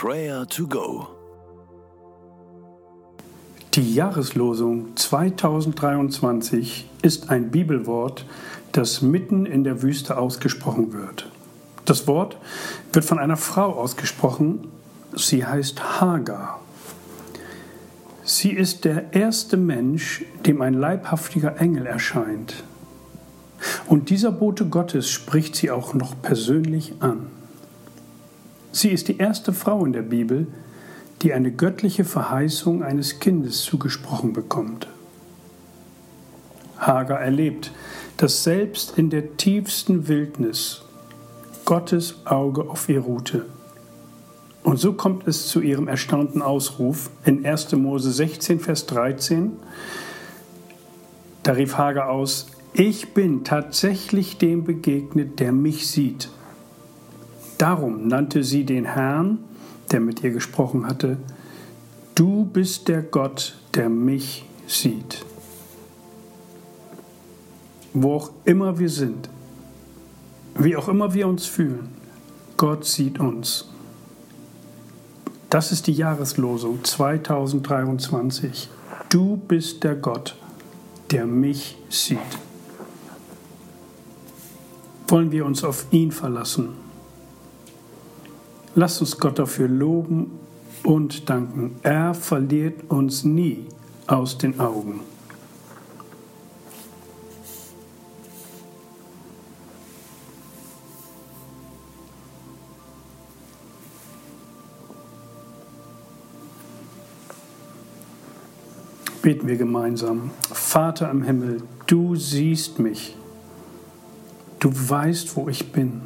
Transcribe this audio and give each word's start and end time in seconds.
Prayer 0.00 0.46
to 0.46 0.68
Go. 0.68 1.08
Die 3.74 3.94
Jahreslosung 3.94 4.94
2023 4.94 6.88
ist 7.02 7.30
ein 7.30 7.50
Bibelwort, 7.50 8.24
das 8.70 9.02
mitten 9.02 9.44
in 9.44 9.64
der 9.64 9.82
Wüste 9.82 10.16
ausgesprochen 10.16 10.92
wird. 10.92 11.28
Das 11.84 12.06
Wort 12.06 12.36
wird 12.92 13.06
von 13.06 13.18
einer 13.18 13.36
Frau 13.36 13.72
ausgesprochen, 13.72 14.68
sie 15.16 15.44
heißt 15.44 16.00
Hagar. 16.00 16.60
Sie 18.22 18.52
ist 18.52 18.84
der 18.84 19.14
erste 19.14 19.56
Mensch, 19.56 20.24
dem 20.46 20.62
ein 20.62 20.74
leibhaftiger 20.74 21.60
Engel 21.60 21.86
erscheint. 21.86 22.62
Und 23.88 24.10
dieser 24.10 24.30
Bote 24.30 24.66
Gottes 24.66 25.10
spricht 25.10 25.56
sie 25.56 25.72
auch 25.72 25.92
noch 25.92 26.14
persönlich 26.22 26.94
an. 27.00 27.37
Sie 28.78 28.90
ist 28.90 29.08
die 29.08 29.18
erste 29.18 29.52
Frau 29.52 29.84
in 29.84 29.92
der 29.92 30.02
Bibel, 30.02 30.46
die 31.22 31.32
eine 31.32 31.50
göttliche 31.50 32.04
Verheißung 32.04 32.84
eines 32.84 33.18
Kindes 33.18 33.62
zugesprochen 33.62 34.32
bekommt. 34.32 34.86
Hagar 36.78 37.20
erlebt, 37.20 37.72
dass 38.18 38.44
selbst 38.44 38.96
in 38.96 39.10
der 39.10 39.36
tiefsten 39.36 40.06
Wildnis 40.06 40.82
Gottes 41.64 42.24
Auge 42.24 42.70
auf 42.70 42.88
ihr 42.88 43.00
ruhte. 43.00 43.46
Und 44.62 44.78
so 44.78 44.92
kommt 44.92 45.26
es 45.26 45.48
zu 45.48 45.60
ihrem 45.60 45.88
erstaunten 45.88 46.40
Ausruf 46.40 47.10
in 47.24 47.44
1. 47.44 47.72
Mose 47.72 48.12
16, 48.12 48.60
Vers 48.60 48.86
13. 48.86 49.54
Da 51.42 51.50
rief 51.50 51.78
Hagar 51.78 52.10
aus, 52.10 52.46
ich 52.74 53.12
bin 53.12 53.42
tatsächlich 53.42 54.38
dem 54.38 54.62
begegnet, 54.62 55.40
der 55.40 55.50
mich 55.50 55.88
sieht. 55.88 56.28
Darum 57.58 58.08
nannte 58.08 58.44
sie 58.44 58.64
den 58.64 58.84
Herrn, 58.84 59.38
der 59.90 60.00
mit 60.00 60.22
ihr 60.22 60.30
gesprochen 60.30 60.86
hatte, 60.86 61.18
Du 62.14 62.44
bist 62.44 62.88
der 62.88 63.02
Gott, 63.02 63.56
der 63.74 63.88
mich 63.88 64.44
sieht. 64.66 65.24
Wo 67.92 68.14
auch 68.14 68.30
immer 68.44 68.80
wir 68.80 68.88
sind, 68.88 69.28
wie 70.56 70.76
auch 70.76 70.88
immer 70.88 71.14
wir 71.14 71.28
uns 71.28 71.46
fühlen, 71.46 71.90
Gott 72.56 72.84
sieht 72.84 73.20
uns. 73.20 73.68
Das 75.48 75.70
ist 75.70 75.86
die 75.86 75.92
Jahreslosung 75.92 76.82
2023. 76.82 78.68
Du 79.10 79.36
bist 79.36 79.84
der 79.84 79.94
Gott, 79.94 80.36
der 81.12 81.24
mich 81.24 81.78
sieht 81.88 82.18
wollen 85.10 85.32
wir 85.32 85.44
uns 85.46 85.64
auf 85.64 85.86
ihn 85.90 86.12
verlassen. 86.12 86.87
Lass 88.74 89.00
uns 89.00 89.18
Gott 89.18 89.38
dafür 89.38 89.68
loben 89.68 90.30
und 90.84 91.28
danken. 91.28 91.76
Er 91.82 92.14
verliert 92.14 92.90
uns 92.90 93.24
nie 93.24 93.66
aus 94.06 94.38
den 94.38 94.60
Augen. 94.60 95.00
Beten 109.22 109.46
wir 109.46 109.56
gemeinsam. 109.56 110.30
Vater 110.50 111.10
im 111.10 111.22
Himmel, 111.22 111.62
du 111.86 112.14
siehst 112.16 112.78
mich. 112.78 113.16
Du 114.58 114.70
weißt, 114.72 115.36
wo 115.36 115.48
ich 115.48 115.70
bin. 115.72 116.02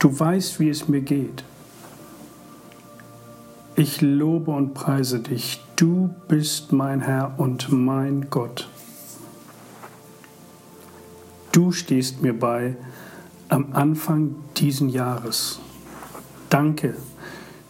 Du 0.00 0.18
weißt, 0.18 0.58
wie 0.60 0.70
es 0.70 0.88
mir 0.88 1.02
geht. 1.02 1.44
Ich 3.76 4.00
lobe 4.00 4.50
und 4.50 4.72
preise 4.72 5.20
dich. 5.20 5.60
Du 5.76 6.08
bist 6.26 6.72
mein 6.72 7.02
Herr 7.02 7.38
und 7.38 7.70
mein 7.70 8.30
Gott. 8.30 8.70
Du 11.52 11.70
stehst 11.70 12.22
mir 12.22 12.32
bei 12.32 12.78
am 13.48 13.72
Anfang 13.72 14.36
diesen 14.56 14.88
Jahres. 14.88 15.60
Danke 16.48 16.96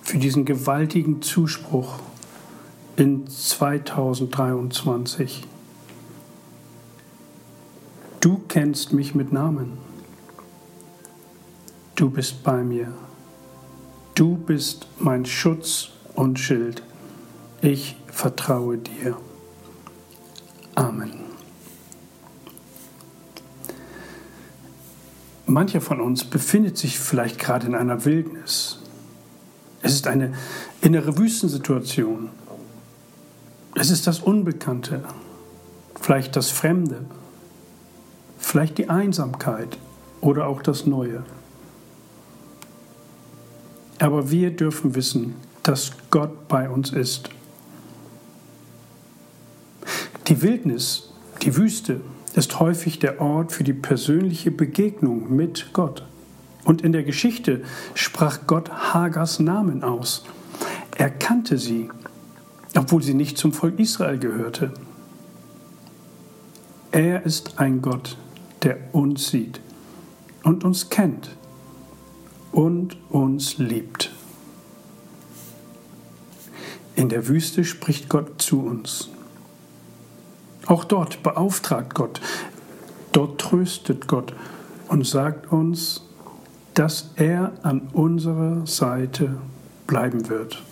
für 0.01 0.19
diesen 0.19 0.45
gewaltigen 0.45 1.23
Zuspruch 1.23 1.99
in 2.97 3.27
2023. 3.27 5.49
Du 8.21 8.41
kennst 8.47 8.93
mich 8.93 9.17
mit 9.17 9.33
Namen. 9.33 9.90
Du 12.01 12.09
bist 12.09 12.43
bei 12.43 12.63
mir. 12.63 12.95
Du 14.15 14.39
bist 14.39 14.87
mein 14.99 15.27
Schutz 15.27 15.91
und 16.15 16.39
Schild. 16.39 16.83
Ich 17.61 17.95
vertraue 18.07 18.79
dir. 18.79 19.19
Amen. 20.77 21.13
Mancher 25.45 25.83
von 25.83 26.01
uns 26.01 26.25
befindet 26.25 26.79
sich 26.79 26.99
vielleicht 26.99 27.39
gerade 27.39 27.67
in 27.67 27.75
einer 27.75 28.07
Wildnis. 28.07 28.79
Es 29.83 29.93
ist 29.93 30.07
eine 30.07 30.33
innere 30.81 31.19
Wüstensituation. 31.19 32.31
Es 33.75 33.91
ist 33.91 34.07
das 34.07 34.21
Unbekannte, 34.21 35.05
vielleicht 36.01 36.35
das 36.35 36.49
Fremde, 36.49 37.05
vielleicht 38.39 38.79
die 38.79 38.89
Einsamkeit 38.89 39.77
oder 40.23 40.47
auch 40.47 40.63
das 40.63 40.87
Neue. 40.87 41.25
Aber 44.01 44.31
wir 44.31 44.51
dürfen 44.51 44.95
wissen, 44.95 45.35
dass 45.63 45.93
Gott 46.11 46.49
bei 46.49 46.69
uns 46.69 46.91
ist. 46.91 47.29
Die 50.27 50.43
Wildnis, 50.43 51.13
die 51.43 51.57
Wüste, 51.57 52.01
ist 52.35 52.61
häufig 52.61 52.99
der 52.99 53.21
Ort 53.21 53.53
für 53.53 53.63
die 53.63 53.75
persönliche 53.75 54.51
Begegnung 54.51 55.37
mit 55.37 55.73
Gott. 55.75 56.07
Und 56.65 56.83
in 56.83 56.93
der 56.93 57.03
Geschichte 57.03 57.63
sprach 57.95 58.47
Gott 58.47 58.71
Hagars 58.71 59.39
Namen 59.39 59.85
aus. 59.85 60.25
Er 60.97 61.11
kannte 61.11 61.59
sie, 61.59 61.91
obwohl 62.77 63.03
sie 63.03 63.15
nicht 63.15 63.37
zum 63.37 63.53
Volk 63.53 63.79
Israel 63.79 64.19
gehörte. 64.19 64.73
Er 66.91 67.27
ist 67.27 67.59
ein 67.59 67.83
Gott, 67.83 68.17
der 68.63 68.79
uns 68.93 69.29
sieht 69.29 69.61
und 70.43 70.65
uns 70.65 70.89
kennt 70.89 71.31
und 72.53 72.97
uns 73.11 73.59
liebt. 73.59 74.11
In 76.97 77.09
der 77.09 77.29
Wüste 77.29 77.65
spricht 77.65 78.09
Gott 78.09 78.43
zu 78.43 78.61
uns. 78.61 79.09
Auch 80.67 80.85
dort 80.85 81.23
beauftragt 81.23 81.95
Gott, 81.95 82.21
dort 83.13 83.41
tröstet 83.41 84.07
Gott 84.07 84.35
und 84.89 85.07
sagt 85.07 85.51
uns, 85.51 86.03
dass 86.75 87.11
er 87.17 87.53
an 87.63 87.89
unserer 87.93 88.67
Seite 88.67 89.37
bleiben 89.87 90.29
wird 90.29 90.63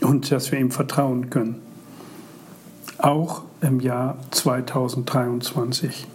und 0.00 0.30
dass 0.30 0.52
wir 0.52 0.58
ihm 0.58 0.70
vertrauen 0.70 1.30
können, 1.30 1.60
auch 2.98 3.42
im 3.60 3.80
Jahr 3.80 4.16
2023 4.30 6.06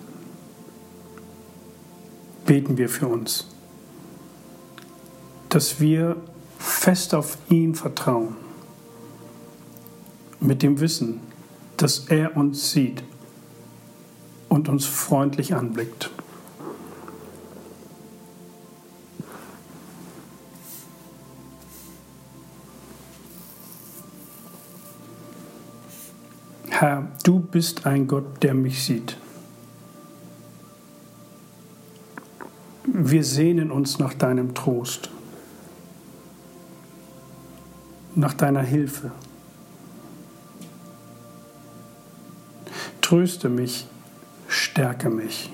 beten 2.46 2.78
wir 2.78 2.90
für 2.90 3.08
uns, 3.08 3.51
dass 5.52 5.82
wir 5.82 6.16
fest 6.58 7.14
auf 7.14 7.38
ihn 7.50 7.76
vertrauen, 7.76 8.38
mit 10.40 10.64
dem 10.64 10.80
Wissen, 10.80 11.20
dass 11.76 12.08
er 12.08 12.38
uns 12.38 12.72
sieht 12.72 13.04
und 14.48 14.70
uns 14.70 14.86
freundlich 14.86 15.54
anblickt. 15.54 16.10
Herr, 26.70 27.12
du 27.24 27.40
bist 27.40 27.86
ein 27.86 28.08
Gott, 28.08 28.42
der 28.42 28.54
mich 28.54 28.84
sieht. 28.84 29.18
Wir 32.86 33.24
sehnen 33.26 33.70
uns 33.70 34.00
nach 34.00 34.14
deinem 34.14 34.56
Trost, 34.56 35.12
nach 38.16 38.34
deiner 38.34 38.62
Hilfe. 38.62 39.12
Tröste 43.02 43.50
mich, 43.50 43.88
stärke 44.48 45.10
mich. 45.10 45.52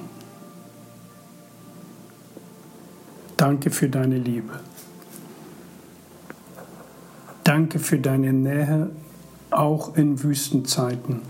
Danke 3.35 3.69
für 3.69 3.89
deine 3.89 4.17
Liebe. 4.17 4.59
Danke 7.43 7.79
für 7.79 7.99
deine 7.99 8.33
Nähe, 8.33 8.89
auch 9.51 9.95
in 9.95 10.21
Wüstenzeiten. 10.21 11.21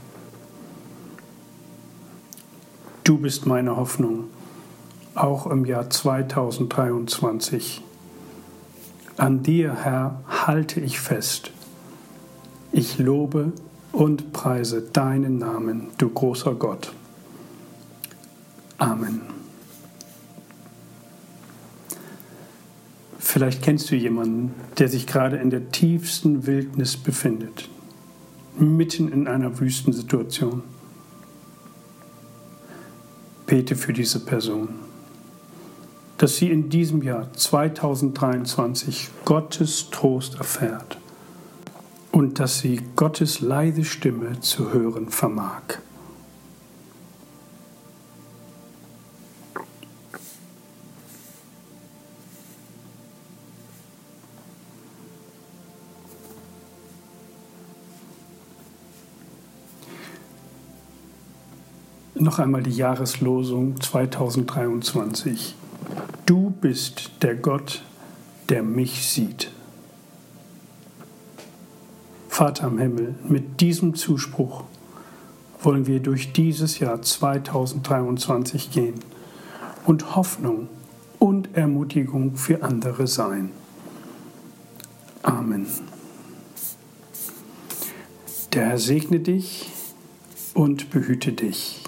Du 3.04 3.18
bist 3.20 3.46
meine 3.46 3.78
Hoffnung 3.78 4.26
auch 5.18 5.48
im 5.48 5.66
Jahr 5.66 5.90
2023. 5.90 7.82
An 9.18 9.42
dir, 9.42 9.76
Herr, 9.84 10.22
halte 10.28 10.80
ich 10.80 11.00
fest. 11.00 11.52
Ich 12.72 13.00
lobe 13.00 13.52
und 13.92 14.32
preise 14.32 14.82
deinen 14.82 15.40
Namen, 15.40 15.88
du 15.98 16.10
großer 16.10 16.54
Gott. 16.54 16.94
Amen. 18.78 19.22
Vielleicht 23.18 23.64
kennst 23.64 23.90
du 23.90 23.96
jemanden, 23.96 24.54
der 24.78 24.88
sich 24.88 25.08
gerade 25.08 25.38
in 25.38 25.50
der 25.50 25.72
tiefsten 25.72 26.46
Wildnis 26.46 26.96
befindet, 26.96 27.70
mitten 28.60 29.12
in 29.12 29.28
einer 29.28 29.60
Wüstensituation. 29.60 30.62
Bete 33.48 33.76
für 33.76 33.94
diese 33.94 34.20
Person, 34.20 34.70
dass 36.18 36.38
sie 36.38 36.50
in 36.52 36.70
diesem 36.70 37.04
Jahr 37.04 37.32
2023 37.34 39.10
Gottes 39.24 39.90
Trost 39.92 40.36
erfährt 40.36 40.98
und 42.12 42.40
dass 42.40 42.60
sie 42.60 42.82
Gottes 42.96 43.42
leise 43.42 43.84
Stimme 43.84 44.40
zu 44.40 44.74
hören 44.74 45.10
vermag. 45.10 45.80
Noch 62.16 62.40
einmal 62.40 62.64
die 62.64 62.72
Jahreslosung 62.72 63.80
2023. 63.80 65.56
Bist 66.68 67.12
der 67.22 67.36
Gott, 67.36 67.82
der 68.50 68.62
mich 68.62 69.08
sieht. 69.08 69.52
Vater 72.28 72.68
im 72.68 72.78
Himmel, 72.78 73.16
mit 73.26 73.62
diesem 73.62 73.96
Zuspruch 73.96 74.66
wollen 75.62 75.88
wir 75.88 76.02
durch 76.02 76.34
dieses 76.34 76.80
Jahr 76.80 77.02
2023 77.02 78.70
gehen 78.70 78.96
und 79.86 80.18
Hoffnung 80.18 80.68
und 81.20 81.56
Ermutigung 81.56 82.36
für 82.36 82.62
andere 82.62 83.08
sein. 83.08 83.54
Amen. 85.24 85.68
Der 88.52 88.66
Herr 88.66 88.78
segne 88.78 89.22
dich 89.22 89.72
und 90.54 90.90
behüte 90.90 91.32
dich. 91.32 91.82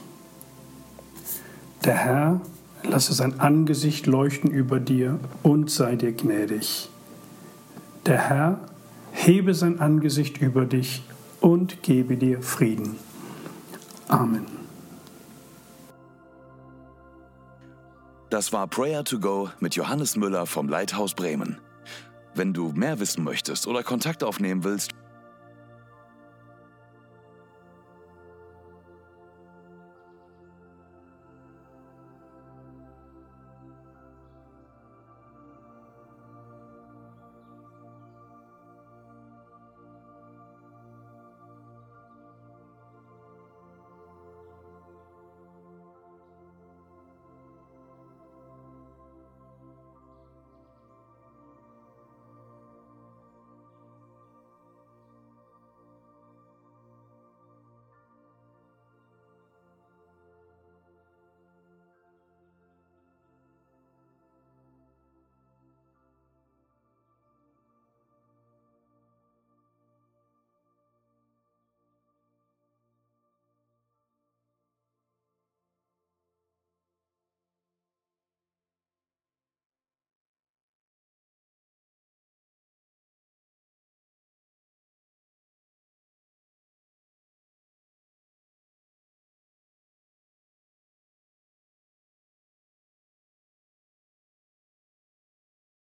Der 1.83 1.97
Herr 1.97 2.41
lasse 2.83 3.13
sein 3.13 3.39
Angesicht 3.39 4.07
leuchten 4.07 4.51
über 4.51 4.79
dir 4.79 5.19
und 5.43 5.69
sei 5.69 5.95
dir 5.95 6.11
gnädig. 6.11 6.89
Der 8.05 8.17
Herr 8.17 8.59
hebe 9.11 9.53
sein 9.53 9.79
Angesicht 9.79 10.41
über 10.41 10.65
dich 10.65 11.03
und 11.41 11.83
gebe 11.83 12.17
dir 12.17 12.41
Frieden. 12.41 12.95
Amen. 14.07 14.45
Das 18.29 18.53
war 18.53 18.67
Prayer 18.67 19.03
to 19.03 19.19
Go 19.19 19.49
mit 19.59 19.75
Johannes 19.75 20.15
Müller 20.15 20.45
vom 20.45 20.69
Leithaus 20.69 21.15
Bremen. 21.15 21.57
Wenn 22.35 22.53
du 22.53 22.71
mehr 22.71 22.99
wissen 22.99 23.23
möchtest 23.23 23.67
oder 23.67 23.81
Kontakt 23.83 24.23
aufnehmen 24.23 24.63
willst, 24.63 24.91